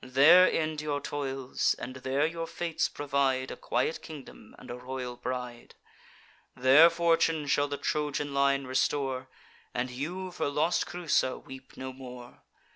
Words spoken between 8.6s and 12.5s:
restore, And you for lost Creusa weep no more.